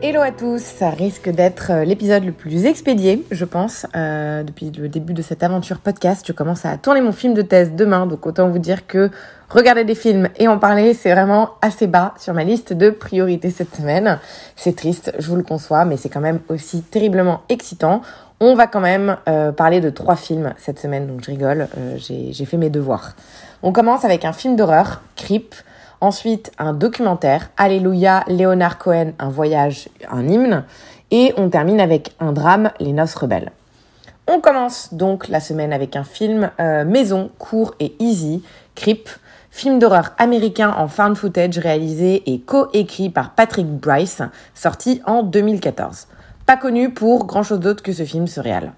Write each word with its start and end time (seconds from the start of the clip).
Hello 0.00 0.20
à 0.20 0.30
tous, 0.30 0.62
ça 0.62 0.90
risque 0.90 1.28
d'être 1.28 1.72
euh, 1.72 1.84
l'épisode 1.84 2.22
le 2.22 2.30
plus 2.30 2.66
expédié, 2.66 3.26
je 3.32 3.44
pense, 3.44 3.84
euh, 3.96 4.44
depuis 4.44 4.70
le 4.70 4.88
début 4.88 5.12
de 5.12 5.22
cette 5.22 5.42
aventure 5.42 5.78
podcast. 5.78 6.24
Je 6.24 6.32
commence 6.32 6.64
à 6.64 6.76
tourner 6.76 7.00
mon 7.00 7.10
film 7.10 7.34
de 7.34 7.42
thèse 7.42 7.72
demain, 7.72 8.06
donc 8.06 8.24
autant 8.24 8.48
vous 8.48 8.60
dire 8.60 8.86
que 8.86 9.10
regarder 9.50 9.82
des 9.82 9.96
films 9.96 10.28
et 10.36 10.46
en 10.46 10.60
parler, 10.60 10.94
c'est 10.94 11.10
vraiment 11.10 11.50
assez 11.62 11.88
bas 11.88 12.14
sur 12.16 12.32
ma 12.32 12.44
liste 12.44 12.72
de 12.72 12.90
priorités 12.90 13.50
cette 13.50 13.74
semaine. 13.74 14.20
C'est 14.54 14.76
triste, 14.76 15.12
je 15.18 15.28
vous 15.28 15.36
le 15.36 15.42
conçois, 15.42 15.84
mais 15.84 15.96
c'est 15.96 16.08
quand 16.08 16.20
même 16.20 16.38
aussi 16.48 16.82
terriblement 16.82 17.40
excitant. 17.48 18.02
On 18.38 18.54
va 18.54 18.68
quand 18.68 18.80
même 18.80 19.16
euh, 19.28 19.50
parler 19.50 19.80
de 19.80 19.90
trois 19.90 20.14
films 20.14 20.54
cette 20.58 20.78
semaine, 20.78 21.08
donc 21.08 21.24
je 21.24 21.30
rigole, 21.32 21.66
euh, 21.76 21.96
j'ai 21.98 22.44
fait 22.44 22.56
mes 22.56 22.70
devoirs. 22.70 23.16
On 23.64 23.72
commence 23.72 24.04
avec 24.04 24.24
un 24.24 24.32
film 24.32 24.54
d'horreur, 24.54 25.02
Creep. 25.16 25.56
Ensuite, 26.00 26.52
un 26.58 26.74
documentaire, 26.74 27.50
Alléluia, 27.56 28.24
Léonard 28.28 28.78
Cohen, 28.78 29.12
un 29.18 29.30
voyage, 29.30 29.88
un 30.10 30.28
hymne. 30.28 30.64
Et 31.10 31.32
on 31.36 31.48
termine 31.48 31.80
avec 31.80 32.14
un 32.20 32.32
drame, 32.32 32.70
Les 32.78 32.92
Noces 32.92 33.14
Rebelles. 33.14 33.50
On 34.28 34.40
commence 34.40 34.94
donc 34.94 35.28
la 35.28 35.40
semaine 35.40 35.72
avec 35.72 35.96
un 35.96 36.04
film 36.04 36.50
euh, 36.60 36.84
maison, 36.84 37.30
court 37.38 37.74
et 37.80 37.96
easy, 37.98 38.44
Creep, 38.74 39.08
film 39.50 39.78
d'horreur 39.78 40.12
américain 40.18 40.72
en 40.76 40.86
found 40.86 41.16
footage 41.16 41.58
réalisé 41.58 42.22
et 42.30 42.38
co-écrit 42.40 43.10
par 43.10 43.30
Patrick 43.30 43.66
Bryce, 43.66 44.22
sorti 44.54 45.00
en 45.06 45.22
2014. 45.22 46.06
Pas 46.46 46.56
connu 46.56 46.92
pour 46.92 47.24
grand 47.24 47.42
chose 47.42 47.58
d'autre 47.58 47.82
que 47.82 47.92
ce 47.92 48.04
film 48.04 48.26
surréal. 48.26 48.72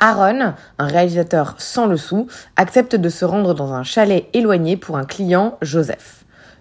Aaron, 0.00 0.54
un 0.78 0.86
réalisateur 0.86 1.56
sans 1.58 1.86
le 1.86 1.96
sou, 1.96 2.28
accepte 2.56 2.94
de 2.94 3.08
se 3.08 3.24
rendre 3.24 3.54
dans 3.54 3.72
un 3.72 3.82
chalet 3.82 4.28
éloigné 4.34 4.76
pour 4.76 4.96
un 4.96 5.04
client, 5.04 5.58
Joseph. 5.62 6.17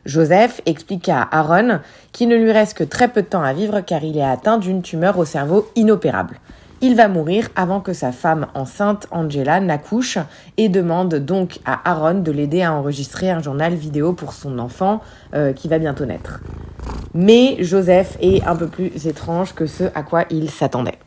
Joseph 0.08 0.62
explique 0.66 1.10
à 1.10 1.22
Aaron 1.32 1.80
qu'il 2.14 2.30
ne 2.30 2.36
lui 2.36 2.52
reste 2.52 2.78
que 2.78 2.84
très 2.84 3.10
peu 3.10 3.22
de 3.22 3.28
temps 3.28 3.44
à 3.44 3.54
vivre 3.54 3.82
car 3.82 4.04
il 4.04 4.18
est 4.18 4.24
atteint 4.24 4.58
d'une 4.58 4.82
tumeur 4.82 5.20
au 5.20 5.26
cerveau 5.26 5.70
inopérable. 5.76 6.40
Il 6.80 6.96
va 6.96 7.08
mourir 7.08 7.50
avant 7.56 7.82
que 7.82 7.92
sa 7.92 8.12
femme 8.12 8.48
enceinte, 8.54 9.08
Angela, 9.12 9.60
n'accouche 9.60 10.18
et 10.58 10.70
demande 10.70 11.16
donc 11.16 11.60
à 11.66 11.90
Aaron 11.90 12.20
de 12.20 12.32
l'aider 12.32 12.62
à 12.62 12.74
enregistrer 12.74 13.30
un 13.30 13.42
journal 13.42 13.74
vidéo 13.74 14.14
pour 14.14 14.32
son 14.32 14.60
enfant 14.60 15.02
euh, 15.34 15.54
qui 15.54 15.68
va 15.68 15.80
bientôt 15.80 16.06
naître. 16.06 16.40
Mais 17.14 17.58
Joseph 17.60 18.18
est 18.22 18.44
un 18.46 18.56
peu 18.56 18.68
plus 18.68 19.08
étrange 19.08 19.54
que 19.56 19.66
ce 19.66 19.86
à 19.96 20.04
quoi 20.04 20.26
il 20.30 20.50
s'attendait. 20.52 21.00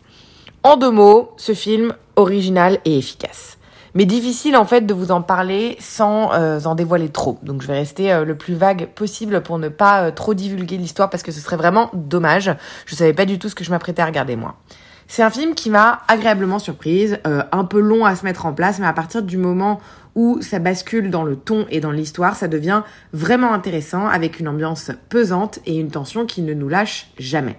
En 0.62 0.76
deux 0.76 0.90
mots, 0.90 1.32
ce 1.36 1.54
film 1.54 1.94
original 2.16 2.78
et 2.84 2.98
efficace. 2.98 3.56
Mais 3.94 4.04
difficile 4.04 4.56
en 4.56 4.64
fait 4.64 4.82
de 4.82 4.94
vous 4.94 5.10
en 5.10 5.22
parler 5.22 5.76
sans 5.80 6.32
euh, 6.32 6.60
en 6.64 6.74
dévoiler 6.74 7.08
trop. 7.08 7.38
Donc 7.42 7.62
je 7.62 7.66
vais 7.66 7.74
rester 7.74 8.12
euh, 8.12 8.24
le 8.24 8.36
plus 8.36 8.54
vague 8.54 8.86
possible 8.94 9.42
pour 9.42 9.58
ne 9.58 9.68
pas 9.68 10.02
euh, 10.02 10.10
trop 10.10 10.34
divulguer 10.34 10.76
l'histoire 10.76 11.10
parce 11.10 11.22
que 11.22 11.32
ce 11.32 11.40
serait 11.40 11.56
vraiment 11.56 11.90
dommage. 11.92 12.54
Je 12.86 12.94
savais 12.94 13.12
pas 13.12 13.26
du 13.26 13.38
tout 13.38 13.48
ce 13.48 13.54
que 13.54 13.64
je 13.64 13.70
m'apprêtais 13.70 14.02
à 14.02 14.06
regarder 14.06 14.36
moi. 14.36 14.56
C'est 15.12 15.24
un 15.24 15.30
film 15.30 15.56
qui 15.56 15.70
m'a 15.70 16.02
agréablement 16.06 16.60
surprise, 16.60 17.18
euh, 17.26 17.42
un 17.50 17.64
peu 17.64 17.80
long 17.80 18.04
à 18.04 18.14
se 18.14 18.24
mettre 18.24 18.46
en 18.46 18.52
place, 18.52 18.78
mais 18.78 18.86
à 18.86 18.92
partir 18.92 19.24
du 19.24 19.38
moment 19.38 19.80
où 20.14 20.40
ça 20.40 20.60
bascule 20.60 21.10
dans 21.10 21.24
le 21.24 21.34
ton 21.34 21.66
et 21.68 21.80
dans 21.80 21.90
l'histoire, 21.90 22.36
ça 22.36 22.46
devient 22.46 22.82
vraiment 23.12 23.52
intéressant 23.52 24.06
avec 24.06 24.38
une 24.38 24.46
ambiance 24.46 24.92
pesante 25.08 25.58
et 25.66 25.76
une 25.80 25.90
tension 25.90 26.26
qui 26.26 26.42
ne 26.42 26.54
nous 26.54 26.68
lâche 26.68 27.10
jamais. 27.18 27.58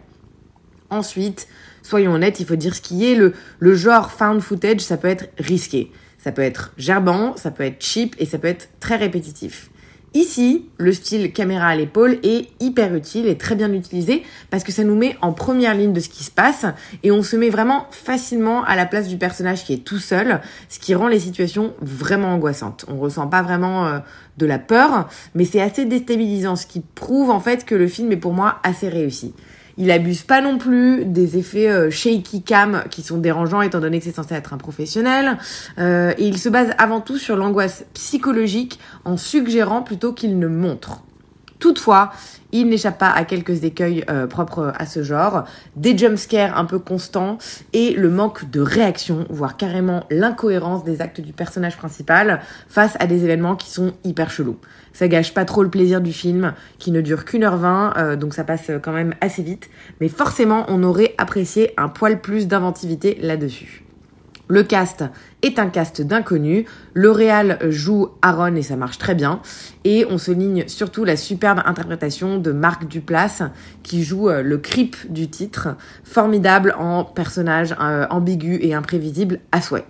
Ensuite, 0.90 1.50
soyons 1.84 2.14
honnêtes, 2.14 2.40
il 2.40 2.46
faut 2.46 2.56
dire 2.56 2.74
ce 2.74 2.80
qui 2.80 3.12
est. 3.12 3.16
Le, 3.16 3.34
le 3.60 3.76
genre 3.76 4.12
found 4.12 4.40
footage, 4.40 4.80
ça 4.80 4.96
peut 4.96 5.10
être 5.10 5.28
risqué. 5.38 5.92
Ça 6.24 6.32
peut 6.32 6.44
être 6.44 6.74
gerbant, 6.78 7.36
ça 7.36 7.52
peut 7.52 7.64
être 7.64 7.84
cheap 7.84 8.16
et 8.20 8.26
ça 8.26 8.38
peut 8.38 8.48
être 8.48 8.70
très 8.80 8.96
répétitif. 8.96 9.72
Ici, 10.14 10.66
le 10.78 10.92
style 10.92 11.32
caméra 11.32 11.68
à 11.68 11.76
l'épaule 11.76 12.20
est 12.24 12.50
hyper 12.60 12.94
utile 12.94 13.28
et 13.28 13.38
très 13.38 13.56
bien 13.56 13.72
utilisé 13.72 14.24
parce 14.50 14.66
que 14.66 14.74
ça 14.74 14.84
nous 14.84 14.96
met 14.96 15.16
en 15.22 15.32
première 15.32 15.74
ligne 15.74 15.94
de 15.94 16.02
ce 16.02 16.10
qui 16.10 16.26
se 16.26 16.32
passe 16.32 16.66
et 17.02 17.12
on 17.12 17.24
se 17.24 17.38
met 17.38 17.50
vraiment 17.50 17.88
facilement 17.92 18.62
à 18.66 18.76
la 18.76 18.86
place 18.86 19.08
du 19.08 19.18
personnage 19.18 19.64
qui 19.64 19.74
est 19.74 19.86
tout 19.86 20.00
seul, 20.00 20.42
ce 20.68 20.80
qui 20.80 20.96
rend 20.96 21.08
les 21.08 21.20
situations 21.20 21.74
vraiment 21.80 22.34
angoissantes. 22.34 22.84
On 22.90 23.00
ressent 23.00 23.28
pas 23.28 23.42
vraiment 23.42 23.88
euh, 23.88 24.00
de 24.38 24.46
la 24.46 24.60
peur, 24.60 25.08
mais 25.34 25.46
c'est 25.46 25.62
assez 25.62 25.86
déstabilisant, 25.86 26.58
ce 26.58 26.68
qui 26.68 26.82
prouve 26.82 27.30
en 27.30 27.40
fait 27.40 27.64
que 27.64 27.76
le 27.76 27.88
film 27.88 28.12
est 28.12 28.18
pour 28.18 28.34
moi 28.34 28.60
assez 28.64 28.90
réussi. 28.90 29.34
Il 29.82 29.90
abuse 29.90 30.22
pas 30.22 30.42
non 30.42 30.60
plus 30.60 31.06
des 31.06 31.40
effets 31.40 31.68
euh, 31.68 31.90
shaky 31.90 32.44
cam 32.44 32.84
qui 32.92 33.02
sont 33.02 33.18
dérangeants 33.18 33.64
étant 33.64 33.80
donné 33.80 33.98
que 33.98 34.06
c'est 34.06 34.16
censé 34.16 34.36
être 34.36 34.54
un 34.54 34.58
professionnel. 34.58 35.40
Euh, 35.80 36.14
et 36.20 36.28
il 36.28 36.38
se 36.38 36.50
base 36.50 36.70
avant 36.78 37.02
tout 37.02 37.18
sur 37.18 37.36
l'angoisse 37.36 37.86
psychologique 37.96 38.80
en 39.06 39.18
suggérant 39.18 39.82
plutôt 39.82 40.14
qu'il 40.14 40.38
ne 40.38 40.48
montre. 40.48 41.02
Toutefois, 41.62 42.12
il 42.52 42.70
n'échappe 42.70 42.98
pas 42.98 43.12
à 43.12 43.24
quelques 43.24 43.64
écueils 43.64 44.04
euh, 44.10 44.26
propres 44.26 44.74
à 44.80 44.88
ce 44.88 45.04
genre, 45.04 45.46
des 45.76 45.96
jumpscares 45.96 46.58
un 46.58 46.66
peu 46.66 46.80
constants 46.80 47.38
et 47.72 47.94
le 47.94 48.10
manque 48.10 48.50
de 48.50 48.62
réaction, 48.62 49.28
voire 49.30 49.58
carrément 49.58 50.04
l'incohérence 50.10 50.84
des 50.84 51.02
actes 51.02 51.22
du 51.22 51.34
personnage 51.34 51.78
principal 51.78 52.42
face 52.68 52.98
à 53.00 53.06
des 53.06 53.24
événements 53.26 53.56
qui 53.56 53.70
sont 53.70 53.94
hyper 54.04 54.32
chelous. 54.32 54.58
Ça 54.92 55.08
gâche 55.08 55.36
pas 55.36 55.46
trop 55.46 55.62
le 55.62 55.70
plaisir 55.70 56.02
du 56.02 56.14
film, 56.14 56.54
qui 56.80 56.90
ne 56.90 57.00
dure 57.00 57.26
qu'une 57.26 57.44
heure 57.44 57.58
vingt, 57.58 57.94
euh, 57.96 58.16
donc 58.16 58.34
ça 58.34 58.44
passe 58.44 58.72
quand 58.82 58.92
même 58.92 59.14
assez 59.22 59.44
vite, 59.44 59.70
mais 60.00 60.10
forcément 60.10 60.66
on 60.68 60.82
aurait 60.82 61.14
apprécié 61.20 61.76
un 61.78 61.90
poil 61.90 62.22
plus 62.22 62.48
d'inventivité 62.48 63.20
là-dessus. 63.22 63.81
Le 64.52 64.64
cast 64.64 65.06
est 65.44 65.60
un 65.60 65.70
cast 65.70 66.02
d'inconnus. 66.02 66.66
Le 66.94 67.10
réal 67.10 67.58
joue 67.70 68.10
Aaron 68.22 68.54
et 68.58 68.62
ça 68.62 68.76
marche 68.76 68.98
très 68.98 69.16
bien. 69.16 69.40
Et 69.86 70.06
on 70.10 70.18
souligne 70.18 70.68
surtout 70.68 71.06
la 71.06 71.16
superbe 71.16 71.62
interprétation 71.64 72.38
de 72.38 72.52
Marc 72.52 72.86
Duplass 72.86 73.44
qui 73.82 74.04
joue 74.04 74.30
euh, 74.30 74.42
le 74.42 74.58
creep 74.58 75.10
du 75.10 75.30
titre, 75.30 75.78
formidable 76.04 76.76
en 76.78 77.06
personnage 77.06 77.74
euh, 77.80 78.06
ambigu 78.10 78.60
et 78.62 78.74
imprévisible 78.74 79.40
à 79.54 79.62
souhait. 79.62 79.86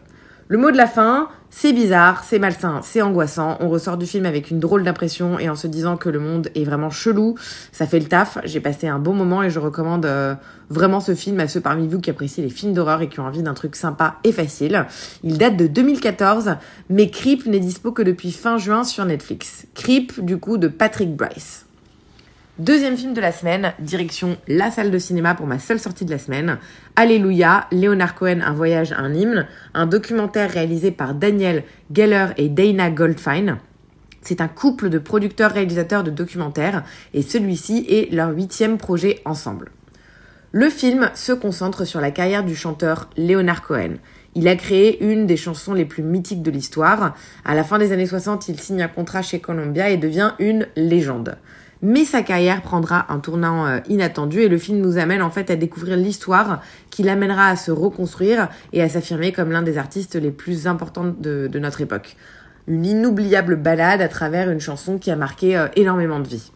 Le 0.47 0.59
mot 0.59 0.69
de 0.69 0.77
la 0.77 0.85
fin, 0.85 1.29
c'est 1.53 1.73
bizarre, 1.73 2.23
c'est 2.23 2.39
malsain, 2.39 2.79
c'est 2.81 3.01
angoissant. 3.01 3.57
On 3.59 3.69
ressort 3.69 3.97
du 3.97 4.07
film 4.07 4.25
avec 4.25 4.51
une 4.51 4.59
drôle 4.59 4.83
d'impression 4.83 5.37
et 5.37 5.49
en 5.49 5.55
se 5.55 5.67
disant 5.67 5.97
que 5.97 6.07
le 6.07 6.19
monde 6.19 6.47
est 6.55 6.63
vraiment 6.63 6.89
chelou. 6.89 7.35
Ça 7.73 7.85
fait 7.85 7.99
le 7.99 8.05
taf. 8.05 8.37
J'ai 8.45 8.61
passé 8.61 8.87
un 8.87 8.99
bon 8.99 9.13
moment 9.13 9.43
et 9.43 9.49
je 9.49 9.59
recommande 9.59 10.05
euh, 10.05 10.33
vraiment 10.69 11.01
ce 11.01 11.13
film 11.13 11.41
à 11.41 11.49
ceux 11.49 11.59
parmi 11.59 11.89
vous 11.89 11.99
qui 11.99 12.09
apprécient 12.09 12.43
les 12.43 12.49
films 12.49 12.73
d'horreur 12.73 13.01
et 13.01 13.09
qui 13.09 13.19
ont 13.19 13.25
envie 13.25 13.43
d'un 13.43 13.53
truc 13.53 13.75
sympa 13.75 14.15
et 14.23 14.31
facile. 14.31 14.85
Il 15.23 15.37
date 15.37 15.57
de 15.57 15.67
2014, 15.67 16.55
mais 16.89 17.09
Creep 17.09 17.45
n'est 17.45 17.59
dispo 17.59 17.91
que 17.91 18.01
depuis 18.01 18.31
fin 18.31 18.57
juin 18.57 18.85
sur 18.85 19.03
Netflix. 19.03 19.67
Creep, 19.75 20.23
du 20.23 20.37
coup, 20.37 20.57
de 20.57 20.69
Patrick 20.69 21.13
Bryce. 21.15 21.65
Deuxième 22.61 22.95
film 22.95 23.15
de 23.15 23.21
la 23.21 23.31
semaine, 23.31 23.73
direction 23.79 24.37
la 24.47 24.69
salle 24.69 24.91
de 24.91 24.99
cinéma 24.99 25.33
pour 25.33 25.47
ma 25.47 25.57
seule 25.57 25.79
sortie 25.79 26.05
de 26.05 26.11
la 26.11 26.19
semaine. 26.19 26.59
Alléluia, 26.95 27.65
Leonard 27.71 28.13
Cohen, 28.13 28.41
un 28.45 28.53
voyage, 28.53 28.93
un 28.95 29.11
hymne, 29.15 29.47
un 29.73 29.87
documentaire 29.87 30.51
réalisé 30.51 30.91
par 30.91 31.15
Daniel 31.15 31.63
Geller 31.91 32.27
et 32.37 32.49
Dana 32.49 32.91
Goldfein. 32.91 33.57
C'est 34.21 34.41
un 34.41 34.47
couple 34.47 34.89
de 34.89 34.99
producteurs-réalisateurs 34.99 36.03
de 36.03 36.11
documentaires 36.11 36.83
et 37.15 37.23
celui-ci 37.23 37.87
est 37.89 38.13
leur 38.13 38.29
huitième 38.29 38.77
projet 38.77 39.21
ensemble. 39.25 39.71
Le 40.51 40.69
film 40.69 41.09
se 41.15 41.31
concentre 41.31 41.83
sur 41.83 41.99
la 41.99 42.11
carrière 42.11 42.43
du 42.43 42.55
chanteur 42.55 43.09
Leonard 43.17 43.63
Cohen. 43.63 43.95
Il 44.35 44.47
a 44.47 44.55
créé 44.55 45.03
une 45.03 45.25
des 45.25 45.35
chansons 45.35 45.73
les 45.73 45.85
plus 45.85 46.03
mythiques 46.03 46.43
de 46.43 46.51
l'histoire. 46.51 47.15
À 47.43 47.55
la 47.55 47.63
fin 47.63 47.79
des 47.79 47.91
années 47.91 48.05
60, 48.05 48.49
il 48.49 48.59
signe 48.59 48.83
un 48.83 48.87
contrat 48.87 49.23
chez 49.23 49.39
Columbia 49.39 49.89
et 49.89 49.97
devient 49.97 50.33
une 50.37 50.67
légende. 50.75 51.37
Mais 51.83 52.05
sa 52.05 52.21
carrière 52.21 52.61
prendra 52.61 53.11
un 53.11 53.19
tournant 53.19 53.65
euh, 53.65 53.79
inattendu 53.89 54.41
et 54.41 54.49
le 54.49 54.59
film 54.59 54.79
nous 54.81 54.99
amène 54.99 55.23
en 55.23 55.31
fait 55.31 55.49
à 55.49 55.55
découvrir 55.55 55.97
l'histoire 55.97 56.61
qui 56.91 57.01
l'amènera 57.01 57.47
à 57.47 57.55
se 57.55 57.71
reconstruire 57.71 58.49
et 58.71 58.83
à 58.83 58.89
s'affirmer 58.89 59.31
comme 59.31 59.51
l'un 59.51 59.63
des 59.63 59.79
artistes 59.79 60.15
les 60.15 60.29
plus 60.29 60.67
importants 60.67 61.05
de, 61.05 61.49
notre 61.55 61.81
époque. 61.81 62.15
Une 62.67 62.85
inoubliable 62.85 63.55
balade 63.55 64.01
à 64.01 64.07
travers 64.07 64.51
une 64.51 64.59
chanson 64.59 64.99
qui 64.99 65.09
a 65.09 65.15
marqué 65.15 65.57
euh, 65.57 65.67
énormément 65.75 66.19
de 66.19 66.27
vies. 66.27 66.51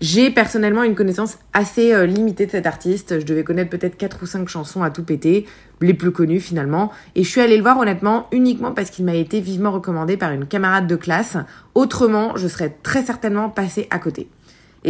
J'ai 0.00 0.30
personnellement 0.30 0.84
une 0.84 0.94
connaissance 0.94 1.38
assez 1.52 1.92
euh, 1.92 2.06
limitée 2.06 2.46
de 2.46 2.52
cet 2.52 2.66
artiste. 2.66 3.20
Je 3.20 3.26
devais 3.26 3.44
connaître 3.44 3.68
peut-être 3.68 3.98
4 3.98 4.22
ou 4.22 4.26
5 4.26 4.48
chansons 4.48 4.82
à 4.82 4.90
tout 4.90 5.02
péter, 5.02 5.44
les 5.82 5.92
plus 5.92 6.12
connues 6.12 6.40
finalement. 6.40 6.90
Et 7.16 7.22
je 7.22 7.28
suis 7.28 7.42
allée 7.42 7.56
le 7.58 7.62
voir 7.62 7.78
honnêtement 7.78 8.28
uniquement 8.32 8.72
parce 8.72 8.88
qu'il 8.88 9.04
m'a 9.04 9.14
été 9.14 9.40
vivement 9.40 9.72
recommandé 9.72 10.16
par 10.16 10.32
une 10.32 10.46
camarade 10.46 10.86
de 10.86 10.96
classe. 10.96 11.36
Autrement, 11.74 12.34
je 12.36 12.48
serais 12.48 12.74
très 12.82 13.02
certainement 13.02 13.50
passée 13.50 13.88
à 13.90 13.98
côté. 13.98 14.30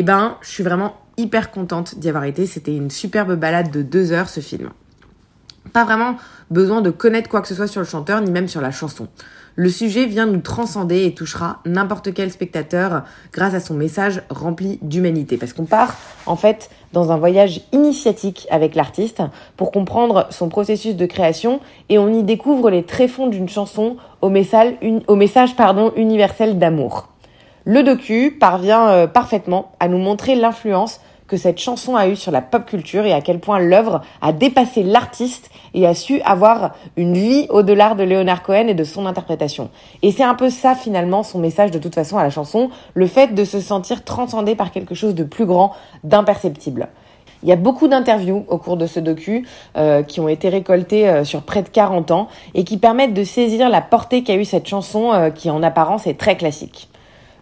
Eh 0.00 0.04
ben, 0.04 0.36
je 0.42 0.48
suis 0.48 0.62
vraiment 0.62 0.94
hyper 1.16 1.50
contente 1.50 1.98
d'y 1.98 2.08
avoir 2.08 2.22
été. 2.22 2.46
C'était 2.46 2.76
une 2.76 2.88
superbe 2.88 3.34
balade 3.34 3.72
de 3.72 3.82
deux 3.82 4.12
heures 4.12 4.28
ce 4.28 4.38
film. 4.38 4.70
Pas 5.72 5.84
vraiment 5.84 6.14
besoin 6.52 6.82
de 6.82 6.90
connaître 6.90 7.28
quoi 7.28 7.40
que 7.40 7.48
ce 7.48 7.56
soit 7.56 7.66
sur 7.66 7.80
le 7.80 7.86
chanteur 7.86 8.20
ni 8.20 8.30
même 8.30 8.46
sur 8.46 8.60
la 8.60 8.70
chanson. 8.70 9.08
Le 9.56 9.68
sujet 9.68 10.06
vient 10.06 10.26
nous 10.26 10.38
transcender 10.38 11.04
et 11.04 11.14
touchera 11.14 11.62
n'importe 11.66 12.14
quel 12.14 12.30
spectateur 12.30 13.02
grâce 13.32 13.54
à 13.54 13.60
son 13.60 13.74
message 13.74 14.22
rempli 14.30 14.78
d'humanité. 14.82 15.36
Parce 15.36 15.52
qu'on 15.52 15.64
part 15.64 15.96
en 16.26 16.36
fait 16.36 16.70
dans 16.92 17.10
un 17.10 17.16
voyage 17.16 17.62
initiatique 17.72 18.46
avec 18.52 18.76
l'artiste 18.76 19.20
pour 19.56 19.72
comprendre 19.72 20.28
son 20.30 20.48
processus 20.48 20.94
de 20.94 21.06
création 21.06 21.58
et 21.88 21.98
on 21.98 22.14
y 22.14 22.22
découvre 22.22 22.70
les 22.70 22.84
tréfonds 22.84 23.26
d'une 23.26 23.48
chanson 23.48 23.96
au 24.20 24.28
message, 24.28 24.74
au 25.08 25.16
message 25.16 25.56
pardon, 25.56 25.92
universel 25.96 26.56
d'amour. 26.60 27.08
Le 27.70 27.82
docu 27.82 28.30
parvient 28.30 28.88
euh, 28.88 29.06
parfaitement 29.06 29.72
à 29.78 29.88
nous 29.88 29.98
montrer 29.98 30.34
l'influence 30.34 31.02
que 31.26 31.36
cette 31.36 31.58
chanson 31.58 31.96
a 31.96 32.08
eu 32.08 32.16
sur 32.16 32.32
la 32.32 32.40
pop 32.40 32.64
culture 32.64 33.04
et 33.04 33.12
à 33.12 33.20
quel 33.20 33.40
point 33.40 33.58
l'œuvre 33.58 34.00
a 34.22 34.32
dépassé 34.32 34.82
l'artiste 34.82 35.50
et 35.74 35.86
a 35.86 35.92
su 35.92 36.22
avoir 36.22 36.74
une 36.96 37.12
vie 37.12 37.46
au-delà 37.50 37.92
de 37.92 38.04
Leonard 38.04 38.42
Cohen 38.42 38.68
et 38.68 38.74
de 38.74 38.84
son 38.84 39.04
interprétation. 39.04 39.68
Et 40.00 40.12
c'est 40.12 40.24
un 40.24 40.34
peu 40.34 40.48
ça 40.48 40.74
finalement 40.74 41.22
son 41.22 41.40
message 41.40 41.70
de 41.70 41.78
toute 41.78 41.94
façon 41.94 42.16
à 42.16 42.22
la 42.22 42.30
chanson, 42.30 42.70
le 42.94 43.06
fait 43.06 43.34
de 43.34 43.44
se 43.44 43.60
sentir 43.60 44.02
transcendé 44.02 44.54
par 44.54 44.70
quelque 44.70 44.94
chose 44.94 45.14
de 45.14 45.24
plus 45.24 45.44
grand, 45.44 45.72
d'imperceptible. 46.04 46.88
Il 47.42 47.50
y 47.50 47.52
a 47.52 47.56
beaucoup 47.56 47.86
d'interviews 47.86 48.46
au 48.48 48.56
cours 48.56 48.78
de 48.78 48.86
ce 48.86 48.98
docu 48.98 49.46
euh, 49.76 50.02
qui 50.02 50.20
ont 50.20 50.28
été 50.28 50.48
récoltées 50.48 51.06
euh, 51.06 51.22
sur 51.22 51.42
près 51.42 51.62
de 51.62 51.68
40 51.68 52.12
ans 52.12 52.28
et 52.54 52.64
qui 52.64 52.78
permettent 52.78 53.12
de 53.12 53.24
saisir 53.24 53.68
la 53.68 53.82
portée 53.82 54.22
qu'a 54.22 54.36
eu 54.36 54.46
cette 54.46 54.66
chanson 54.66 55.12
euh, 55.12 55.28
qui 55.28 55.50
en 55.50 55.62
apparence 55.62 56.06
est 56.06 56.18
très 56.18 56.38
classique. 56.38 56.88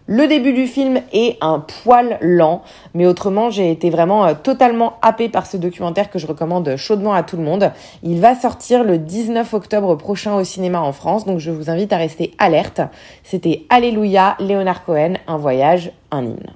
Le 0.09 0.25
début 0.25 0.53
du 0.53 0.67
film 0.67 1.01
est 1.11 1.35
un 1.41 1.59
poil 1.59 2.17
lent, 2.21 2.61
mais 2.93 3.05
autrement, 3.05 3.49
j'ai 3.49 3.69
été 3.71 3.89
vraiment 3.89 4.25
euh, 4.25 4.35
totalement 4.41 4.93
happée 5.01 5.27
par 5.27 5.45
ce 5.45 5.57
documentaire 5.57 6.09
que 6.09 6.17
je 6.17 6.25
recommande 6.25 6.77
chaudement 6.77 7.11
à 7.11 7.23
tout 7.23 7.35
le 7.35 7.43
monde. 7.43 7.73
Il 8.03 8.21
va 8.21 8.33
sortir 8.33 8.85
le 8.85 8.99
19 8.99 9.53
octobre 9.53 9.95
prochain 9.95 10.35
au 10.35 10.45
cinéma 10.45 10.79
en 10.79 10.93
France, 10.93 11.25
donc 11.25 11.39
je 11.39 11.51
vous 11.51 11.69
invite 11.69 11.91
à 11.91 11.97
rester 11.97 12.31
alerte. 12.37 12.79
C'était 13.23 13.65
Alléluia, 13.69 14.37
Léonard 14.39 14.85
Cohen, 14.85 15.15
un 15.27 15.35
voyage, 15.35 15.91
un 16.11 16.23
hymne. 16.23 16.53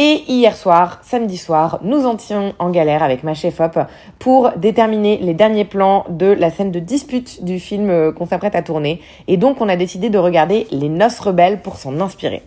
Et 0.00 0.22
hier 0.28 0.54
soir, 0.54 1.00
samedi 1.02 1.36
soir, 1.36 1.80
nous 1.82 2.06
entions 2.06 2.54
en 2.60 2.70
galère 2.70 3.02
avec 3.02 3.24
ma 3.24 3.34
chef-op 3.34 3.80
pour 4.20 4.52
déterminer 4.52 5.18
les 5.20 5.34
derniers 5.34 5.64
plans 5.64 6.04
de 6.08 6.26
la 6.26 6.52
scène 6.52 6.70
de 6.70 6.78
dispute 6.78 7.42
du 7.42 7.58
film 7.58 7.90
euh, 7.90 8.12
qu'on 8.12 8.24
s'apprête 8.24 8.54
à 8.54 8.62
tourner. 8.62 9.00
Et 9.26 9.36
donc, 9.36 9.60
on 9.60 9.68
a 9.68 9.74
décidé 9.74 10.08
de 10.08 10.16
regarder 10.16 10.68
Les 10.70 10.88
Noces 10.88 11.18
Rebelles 11.18 11.62
pour 11.62 11.78
s'en 11.78 12.00
inspirer. 12.00 12.42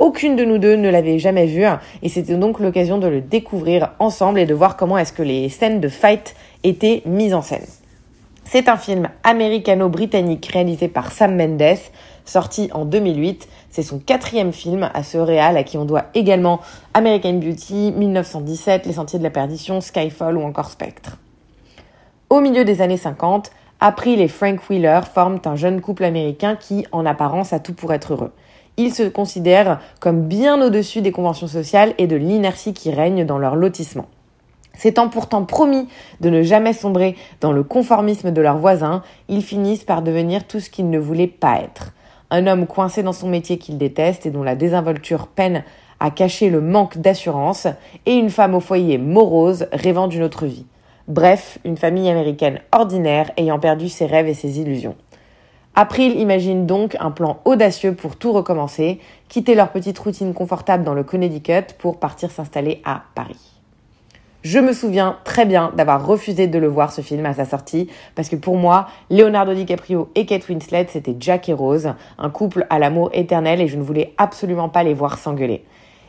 Aucune 0.00 0.34
de 0.34 0.44
nous 0.44 0.58
deux 0.58 0.74
ne 0.74 0.90
l'avait 0.90 1.20
jamais 1.20 1.46
vu 1.46 1.62
et 2.02 2.08
c'était 2.08 2.34
donc 2.34 2.58
l'occasion 2.58 2.98
de 2.98 3.06
le 3.06 3.20
découvrir 3.20 3.92
ensemble 4.00 4.40
et 4.40 4.44
de 4.44 4.54
voir 4.54 4.76
comment 4.76 4.98
est-ce 4.98 5.12
que 5.12 5.22
les 5.22 5.48
scènes 5.48 5.80
de 5.80 5.88
fight 5.88 6.34
étaient 6.64 7.02
mises 7.06 7.34
en 7.34 7.42
scène. 7.42 7.66
C'est 8.48 8.68
un 8.68 8.76
film 8.76 9.08
américano-britannique 9.22 10.50
réalisé 10.52 10.88
par 10.88 11.12
Sam 11.12 11.36
Mendes, 11.36 11.78
sorti 12.26 12.68
en 12.72 12.84
2008. 12.84 13.48
C'est 13.70 13.82
son 13.82 13.98
quatrième 13.98 14.52
film 14.52 14.90
à 14.92 15.02
ce 15.02 15.18
réal 15.18 15.56
à 15.56 15.64
qui 15.64 15.78
on 15.78 15.84
doit 15.84 16.06
également 16.14 16.60
American 16.94 17.34
Beauty, 17.34 17.92
1917, 17.92 18.86
Les 18.86 18.92
Sentiers 18.94 19.18
de 19.18 19.24
la 19.24 19.30
Perdition, 19.30 19.80
Skyfall 19.80 20.36
ou 20.36 20.42
encore 20.42 20.70
Spectre. 20.70 21.16
Au 22.28 22.40
milieu 22.40 22.64
des 22.64 22.82
années 22.82 22.96
50, 22.96 23.50
April 23.80 24.20
et 24.20 24.28
Frank 24.28 24.60
Wheeler 24.68 25.00
forment 25.12 25.40
un 25.44 25.56
jeune 25.56 25.80
couple 25.80 26.04
américain 26.04 26.56
qui, 26.56 26.86
en 26.92 27.06
apparence, 27.06 27.52
a 27.52 27.60
tout 27.60 27.74
pour 27.74 27.92
être 27.92 28.12
heureux. 28.14 28.32
Ils 28.78 28.92
se 28.92 29.04
considèrent 29.04 29.80
comme 30.00 30.22
bien 30.22 30.60
au-dessus 30.60 31.02
des 31.02 31.12
conventions 31.12 31.46
sociales 31.46 31.94
et 31.98 32.06
de 32.06 32.16
l'inertie 32.16 32.74
qui 32.74 32.90
règne 32.90 33.24
dans 33.24 33.38
leur 33.38 33.56
lotissement. 33.56 34.06
S'étant 34.74 35.08
pourtant 35.08 35.44
promis 35.44 35.88
de 36.20 36.28
ne 36.28 36.42
jamais 36.42 36.74
sombrer 36.74 37.16
dans 37.40 37.52
le 37.52 37.62
conformisme 37.62 38.30
de 38.30 38.42
leurs 38.42 38.58
voisins, 38.58 39.02
ils 39.28 39.42
finissent 39.42 39.84
par 39.84 40.02
devenir 40.02 40.46
tout 40.46 40.60
ce 40.60 40.68
qu'ils 40.68 40.90
ne 40.90 40.98
voulaient 40.98 41.26
pas 41.26 41.60
être 41.60 41.92
un 42.30 42.46
homme 42.46 42.66
coincé 42.66 43.02
dans 43.02 43.12
son 43.12 43.28
métier 43.28 43.58
qu'il 43.58 43.78
déteste 43.78 44.26
et 44.26 44.30
dont 44.30 44.42
la 44.42 44.56
désinvolture 44.56 45.26
peine 45.26 45.64
à 46.00 46.10
cacher 46.10 46.50
le 46.50 46.60
manque 46.60 46.98
d'assurance, 46.98 47.66
et 48.04 48.14
une 48.14 48.30
femme 48.30 48.54
au 48.54 48.60
foyer 48.60 48.98
morose 48.98 49.66
rêvant 49.72 50.08
d'une 50.08 50.22
autre 50.22 50.46
vie. 50.46 50.66
Bref, 51.08 51.58
une 51.64 51.76
famille 51.76 52.10
américaine 52.10 52.60
ordinaire 52.72 53.30
ayant 53.36 53.58
perdu 53.58 53.88
ses 53.88 54.06
rêves 54.06 54.28
et 54.28 54.34
ses 54.34 54.60
illusions. 54.60 54.96
April 55.74 56.18
imagine 56.18 56.66
donc 56.66 56.96
un 57.00 57.10
plan 57.10 57.40
audacieux 57.44 57.94
pour 57.94 58.16
tout 58.16 58.32
recommencer, 58.32 58.98
quitter 59.28 59.54
leur 59.54 59.70
petite 59.70 59.98
routine 59.98 60.34
confortable 60.34 60.84
dans 60.84 60.94
le 60.94 61.04
Connecticut 61.04 61.74
pour 61.78 61.98
partir 61.98 62.30
s'installer 62.30 62.80
à 62.84 63.02
Paris. 63.14 63.55
Je 64.48 64.60
me 64.60 64.72
souviens 64.72 65.16
très 65.24 65.44
bien 65.44 65.72
d'avoir 65.76 66.06
refusé 66.06 66.46
de 66.46 66.56
le 66.60 66.68
voir 66.68 66.92
ce 66.92 67.00
film 67.00 67.26
à 67.26 67.34
sa 67.34 67.44
sortie 67.44 67.88
parce 68.14 68.28
que 68.28 68.36
pour 68.36 68.56
moi, 68.56 68.86
Leonardo 69.10 69.52
DiCaprio 69.52 70.08
et 70.14 70.24
Kate 70.24 70.48
Winslet, 70.48 70.86
c'était 70.88 71.16
Jack 71.18 71.48
et 71.48 71.52
Rose, 71.52 71.94
un 72.16 72.30
couple 72.30 72.64
à 72.70 72.78
l'amour 72.78 73.10
éternel 73.12 73.60
et 73.60 73.66
je 73.66 73.76
ne 73.76 73.82
voulais 73.82 74.14
absolument 74.18 74.68
pas 74.68 74.84
les 74.84 74.94
voir 74.94 75.18
s'engueuler. 75.18 75.64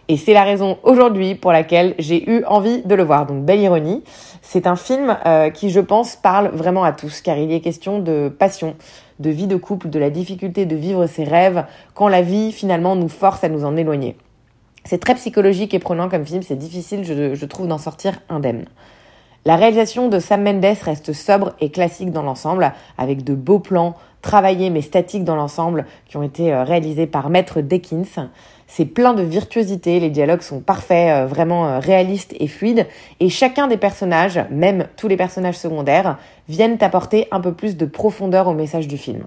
Et 0.08 0.18
c'est 0.18 0.34
la 0.34 0.44
raison 0.44 0.78
aujourd'hui 0.84 1.34
pour 1.34 1.52
laquelle 1.52 1.96
j'ai 1.98 2.30
eu 2.30 2.44
envie 2.46 2.84
de 2.84 2.94
le 2.94 3.02
voir. 3.02 3.26
Donc 3.26 3.44
belle 3.44 3.60
ironie. 3.60 4.04
C'est 4.44 4.68
un 4.68 4.76
film 4.76 5.18
euh, 5.26 5.50
qui, 5.50 5.72
je 5.72 5.80
pense, 5.80 6.16
parle 6.16 6.50
vraiment 6.50 6.84
à 6.84 6.92
tous, 6.92 7.22
car 7.22 7.40
il 7.40 7.52
est 7.52 7.60
question 7.60 7.98
de 7.98 8.30
passion, 8.30 8.76
de 9.18 9.32
vie 9.32 9.48
de 9.48 9.56
couple, 9.56 9.90
de 9.90 9.98
la 9.98 10.12
difficulté 10.12 10.68
de 10.68 10.76
vivre 10.76 11.08
ses 11.08 11.24
rêves 11.24 11.66
quand 11.96 12.08
la 12.08 12.22
vie 12.22 12.52
finalement 12.52 12.96
nous 12.96 13.10
force 13.10 13.44
à 13.44 13.50
nous 13.50 13.66
en 13.66 13.76
éloigner. 13.76 14.16
C'est 14.90 15.00
très 15.00 15.16
psychologique 15.16 15.74
et 15.74 15.80
prenant 15.80 16.08
comme 16.08 16.26
film, 16.26 16.42
c'est 16.42 16.56
difficile, 16.56 17.04
je, 17.04 17.46
trouve, 17.46 17.68
d'en 17.68 17.78
sortir 17.78 18.22
indemne. 18.30 18.64
La 19.44 19.58
réalisation 19.58 20.08
de 20.08 20.18
Sam 20.18 20.44
Mendes 20.44 20.78
reste 20.82 21.12
sobre 21.12 21.52
et 21.60 21.72
classique 21.72 22.12
dans 22.12 22.24
l'ensemble, 22.24 22.72
avec 22.98 23.26
de 23.26 23.34
beaux 23.34 23.60
plans, 23.60 23.96
travaillés 24.22 24.70
mais 24.70 24.80
statiques 24.80 25.26
dans 25.26 25.36
l'ensemble, 25.36 25.88
qui 26.06 26.16
ont 26.16 26.24
été 26.24 26.54
euh, 26.54 26.64
réalisés 26.64 27.06
par 27.06 27.30
Maître 27.30 27.60
Dekins. 27.60 28.30
C'est 28.68 28.86
plein 28.86 29.14
de 29.14 29.24
virtuosité, 29.24 30.00
les 30.00 30.10
dialogues 30.10 30.42
sont 30.42 30.62
parfaits, 30.62 31.10
euh, 31.10 31.28
vraiment 31.28 31.68
euh, 31.68 31.80
réalistes 31.80 32.34
et 32.40 32.48
fluides, 32.48 32.88
et 33.20 33.28
chacun 33.28 33.68
des 33.68 33.76
personnages, 33.76 34.40
même 34.50 34.88
tous 34.96 35.10
les 35.10 35.18
personnages 35.18 35.58
secondaires, 35.58 36.18
viennent 36.48 36.78
apporter 36.80 37.28
un 37.32 37.42
peu 37.42 37.52
plus 37.52 37.76
de 37.76 37.86
profondeur 37.86 38.48
au 38.48 38.54
message 38.54 38.88
du 38.88 38.98
film. 38.98 39.26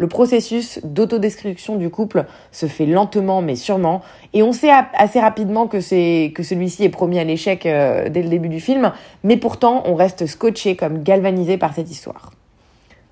Le 0.00 0.06
processus 0.06 0.80
d'autodestruction 0.82 1.76
du 1.76 1.90
couple 1.90 2.24
se 2.52 2.64
fait 2.64 2.86
lentement 2.86 3.42
mais 3.42 3.54
sûrement, 3.54 4.00
et 4.32 4.42
on 4.42 4.52
sait 4.52 4.70
assez 4.94 5.20
rapidement 5.20 5.66
que, 5.66 5.82
celui-ci 5.82 6.84
est 6.84 6.88
promis 6.88 7.18
à 7.18 7.24
l'échec 7.24 7.66
euh, 7.66 8.08
dès 8.08 8.22
le 8.22 8.30
début 8.30 8.48
du 8.48 8.60
film, 8.60 8.92
mais 9.24 9.36
pourtant 9.36 9.82
on 9.84 9.94
reste 9.94 10.24
scotché 10.24 10.74
comme 10.74 11.02
galvanisé 11.02 11.58
par 11.58 11.74
cette 11.74 11.90
histoire. 11.90 12.30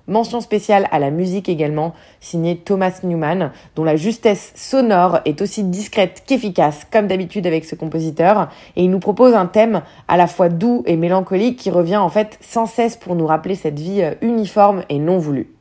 Mention 0.07 0.41
spéciale 0.41 0.87
à 0.89 0.97
la 0.97 1.11
musique 1.11 1.47
également, 1.47 1.93
signée 2.21 2.57
Thomas 2.57 3.01
Newman, 3.03 3.51
dont 3.75 3.83
la 3.83 3.95
justesse 3.95 4.51
sonore 4.55 5.19
est 5.25 5.43
aussi 5.43 5.65
discrète 5.65 6.23
qu'efficace, 6.25 6.87
comme 6.91 7.05
d'habitude 7.05 7.45
avec 7.45 7.65
ce 7.65 7.75
compositeur, 7.75 8.49
et 8.75 8.83
il 8.83 8.89
nous 8.89 8.97
propose 8.97 9.35
un 9.35 9.45
thème 9.45 9.83
à 10.07 10.17
la 10.17 10.25
fois 10.25 10.49
doux 10.49 10.81
et 10.87 10.95
mélancolique 10.95 11.59
qui 11.59 11.69
revient 11.69 11.97
en 11.97 12.09
fait 12.09 12.39
sans 12.41 12.65
cesse 12.65 12.97
pour 12.97 13.13
nous 13.13 13.27
rappeler 13.27 13.53
cette 13.53 13.77
vie 13.77 14.01
euh, 14.01 14.15
uniforme 14.23 14.81
et 14.89 14.97
non 14.97 15.19
voulue. 15.19 15.53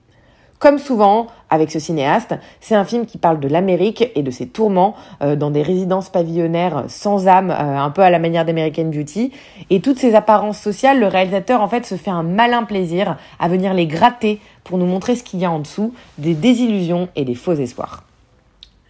Comme 0.58 0.78
souvent 0.78 1.28
avec 1.50 1.70
ce 1.70 1.78
cinéaste, 1.78 2.34
c'est 2.60 2.74
un 2.74 2.84
film 2.84 3.06
qui 3.06 3.16
parle 3.16 3.38
de 3.38 3.46
l'Amérique 3.46 4.10
et 4.16 4.22
de 4.22 4.30
ses 4.30 4.48
tourments 4.48 4.96
euh, 5.22 5.36
dans 5.36 5.50
des 5.50 5.62
résidences 5.62 6.10
pavillonnaires 6.10 6.84
sans 6.88 7.28
âme, 7.28 7.50
euh, 7.50 7.78
un 7.78 7.90
peu 7.90 8.02
à 8.02 8.10
la 8.10 8.18
manière 8.18 8.44
d'American 8.44 8.86
Beauty. 8.86 9.30
Et 9.70 9.80
toutes 9.80 9.98
ces 9.98 10.16
apparences 10.16 10.58
sociales, 10.58 10.98
le 10.98 11.06
réalisateur 11.06 11.62
en 11.62 11.68
fait 11.68 11.86
se 11.86 11.94
fait 11.94 12.10
un 12.10 12.24
malin 12.24 12.64
plaisir 12.64 13.16
à 13.38 13.48
venir 13.48 13.72
les 13.72 13.86
gratter 13.86 14.40
pour 14.64 14.78
nous 14.78 14.86
montrer 14.86 15.14
ce 15.14 15.22
qu'il 15.22 15.38
y 15.38 15.44
a 15.44 15.50
en 15.50 15.60
dessous, 15.60 15.94
des 16.18 16.34
désillusions 16.34 17.08
et 17.14 17.24
des 17.24 17.36
faux 17.36 17.54
espoirs. 17.54 18.07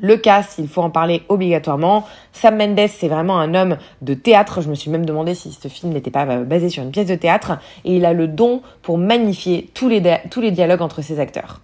Le 0.01 0.17
cast, 0.17 0.59
il 0.59 0.69
faut 0.69 0.83
en 0.83 0.91
parler 0.91 1.23
obligatoirement. 1.29 2.05
Sam 2.33 2.57
Mendes, 2.57 2.89
c'est 2.89 3.09
vraiment 3.09 3.41
un 3.41 3.55
homme 3.55 3.79
de 4.01 4.15
théâtre. 4.15 4.61
Je 4.61 4.69
me 4.69 4.77
suis 4.77 4.91
même 4.91 5.05
demandé 5.05 5.35
si 5.35 5.51
ce 5.51 5.67
film 5.67 5.93
n'était 5.93 6.13
pas 6.13 6.25
euh, 6.27 6.45
basé 6.45 6.69
sur 6.69 6.85
une 6.85 6.93
pièce 6.93 7.09
de 7.09 7.17
théâtre. 7.17 7.59
Et 7.85 7.97
il 7.97 8.05
a 8.05 8.13
le 8.13 8.29
don 8.29 8.63
pour 8.83 8.97
magnifier 8.97 9.69
tous 9.75 9.89
les, 9.89 10.19
tous 10.31 10.41
les 10.41 10.53
dialogues 10.53 10.83
entre 10.83 11.03
ses 11.03 11.19
acteurs. 11.19 11.61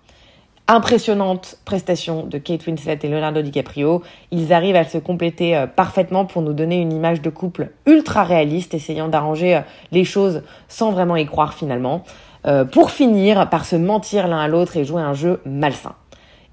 Impressionnante 0.67 1.59
prestation 1.65 2.25
de 2.25 2.39
Kate 2.39 2.67
Winslet 2.67 2.99
et 3.03 3.09
Leonardo 3.09 3.41
DiCaprio. 3.41 4.03
Ils 4.33 4.53
arrivent 4.53 4.77
à 4.77 4.85
se 4.85 4.99
compléter 4.99 5.57
euh, 5.57 5.69
parfaitement 5.69 6.25
pour 6.25 6.43
nous 6.43 6.55
donner 6.55 6.81
une 6.81 6.93
image 6.93 7.23
de 7.23 7.31
couple 7.31 7.71
ultra 7.87 8.25
réaliste, 8.25 8.75
essayant 8.75 9.07
d'arranger 9.07 9.57
euh, 9.57 9.61
les 9.93 10.05
choses 10.05 10.43
sans 10.67 10.91
vraiment 10.91 11.17
y 11.17 11.27
croire 11.27 11.55
finalement. 11.55 12.03
pour 12.73 12.91
finir 12.91 13.49
par 13.49 13.65
se 13.65 13.77
mentir 13.77 14.29
l'un 14.29 14.39
à 14.39 14.49
l'autre 14.49 14.77
et 14.77 14.85
jouer 14.85 15.01
un 15.01 15.15
jeu 15.15 15.41
malsain. 15.47 15.95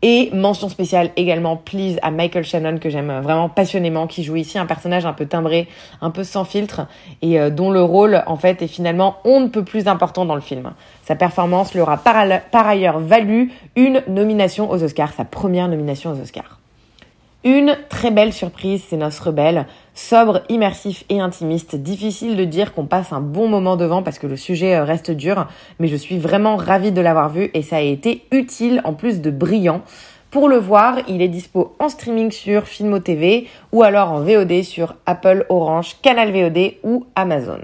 Et 0.02 0.32
mention 0.34 0.70
spéciale 0.70 1.12
également, 1.16 1.58
please, 1.58 1.98
à 2.02 2.10
Michael 2.10 2.44
Shannon, 2.44 2.80
que 2.80 2.90
j'aime 2.90 3.20
vraiment 3.22 3.50
passionnément, 3.50 4.08
qui 4.08 4.24
joue 4.24 4.36
ici 4.36 4.58
un 4.58 4.66
personnage 4.66 5.06
un 5.06 5.14
peu 5.14 5.28
timbré, 5.28 5.68
un 6.02 6.10
peu 6.10 6.24
sans 6.24 6.44
filtre, 6.44 6.88
et 7.22 7.40
euh, 7.40 7.50
dont 7.50 7.70
le 7.70 7.84
rôle, 7.84 8.24
en 8.26 8.36
fait, 8.36 8.62
est 8.62 8.68
finalement 8.68 9.18
on 9.26 9.42
ne 9.42 9.48
peut 9.48 9.64
plus 9.64 9.88
important 9.88 10.26
dans 10.26 10.36
le 10.36 10.42
film. 10.42 10.72
Sa 11.04 11.16
performance 11.16 11.76
aura 11.76 11.98
par, 11.98 12.26
par 12.52 12.68
ailleurs 12.68 13.00
valu 13.00 13.52
une 13.76 14.02
nomination 14.08 14.72
aux 14.72 14.82
Oscars, 14.84 15.14
sa 15.14 15.26
première 15.26 15.68
nomination 15.68 16.12
aux 16.12 16.20
Oscars. 16.20 16.61
Une 17.44 17.76
très 17.90 18.12
belle 18.12 18.34
surprise, 18.34 18.84
c'est 18.88 18.98
Noce 18.98 19.20
Rebelle. 19.20 19.66
Sobre, 19.96 20.42
immersif 20.50 21.04
et 21.10 21.20
intimiste. 21.20 21.76
Difficile 21.76 22.38
de 22.38 22.46
dire 22.46 22.72
qu'on 22.72 22.86
passe 22.86 23.14
un 23.14 23.20
bon 23.20 23.48
moment 23.48 23.78
devant 23.78 24.04
parce 24.04 24.20
que 24.20 24.28
le 24.28 24.38
sujet 24.38 24.76
euh, 24.76 24.84
reste 24.84 25.10
dur, 25.10 25.48
mais 25.80 25.88
je 25.88 25.96
suis 25.96 26.20
vraiment 26.20 26.56
ravie 26.56 26.92
de 26.92 27.02
l'avoir 27.02 27.30
vu 27.30 27.50
et 27.56 27.64
ça 27.64 27.78
a 27.78 27.82
été 27.82 28.26
utile 28.32 28.82
en 28.84 28.94
plus 28.94 29.22
de 29.22 29.32
brillant. 29.32 29.82
Pour 30.30 30.50
le 30.50 30.58
voir, 30.58 31.00
il 31.08 31.24
est 31.24 31.28
dispo 31.28 31.74
en 31.80 31.90
streaming 31.90 32.30
sur 32.30 32.68
Filmo 32.68 33.00
TV 33.00 33.48
ou 33.72 33.82
alors 33.82 34.12
en 34.12 34.22
VOD 34.22 34.62
sur 34.62 34.94
Apple, 35.08 35.48
Orange, 35.50 35.96
Canal 36.04 36.32
VOD 36.32 36.76
ou 36.84 37.08
Amazon. 37.16 37.60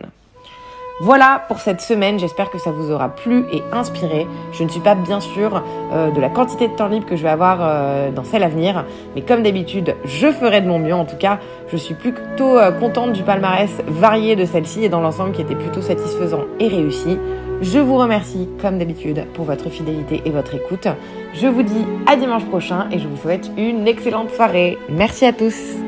Voilà 0.99 1.43
pour 1.47 1.59
cette 1.59 1.79
semaine, 1.79 2.17
j'espère 2.17 2.49
que 2.49 2.57
ça 2.57 2.71
vous 2.71 2.89
aura 2.89 3.09
plu 3.09 3.45
et 3.51 3.61
inspiré. 3.71 4.25
Je 4.51 4.63
ne 4.63 4.69
suis 4.69 4.79
pas 4.79 4.95
bien 4.95 5.19
sûre 5.19 5.63
euh, 5.93 6.09
de 6.09 6.19
la 6.19 6.29
quantité 6.29 6.67
de 6.67 6.73
temps 6.73 6.87
libre 6.87 7.05
que 7.05 7.15
je 7.15 7.21
vais 7.21 7.29
avoir 7.29 7.59
euh, 7.61 8.11
dans 8.11 8.23
celle 8.23 8.41
à 8.41 8.47
venir, 8.47 8.83
mais 9.15 9.21
comme 9.21 9.43
d'habitude, 9.43 9.95
je 10.05 10.31
ferai 10.31 10.61
de 10.61 10.67
mon 10.67 10.79
mieux. 10.79 10.95
En 10.95 11.05
tout 11.05 11.17
cas, 11.17 11.39
je 11.71 11.77
suis 11.77 11.93
plutôt 11.93 12.57
euh, 12.57 12.71
contente 12.71 13.13
du 13.13 13.21
palmarès 13.21 13.69
varié 13.87 14.35
de 14.35 14.45
celle-ci 14.45 14.85
et 14.85 14.89
dans 14.89 15.01
l'ensemble 15.01 15.33
qui 15.33 15.41
était 15.41 15.55
plutôt 15.55 15.81
satisfaisant 15.81 16.45
et 16.59 16.67
réussi. 16.67 17.19
Je 17.61 17.79
vous 17.79 17.97
remercie 17.97 18.49
comme 18.59 18.79
d'habitude 18.79 19.25
pour 19.33 19.45
votre 19.45 19.69
fidélité 19.69 20.21
et 20.25 20.31
votre 20.31 20.55
écoute. 20.55 20.87
Je 21.33 21.47
vous 21.47 21.63
dis 21.63 21.85
à 22.07 22.15
dimanche 22.15 22.45
prochain 22.45 22.87
et 22.91 22.97
je 22.97 23.07
vous 23.07 23.17
souhaite 23.17 23.51
une 23.55 23.87
excellente 23.87 24.31
soirée. 24.31 24.77
Merci 24.89 25.25
à 25.25 25.33
tous. 25.33 25.86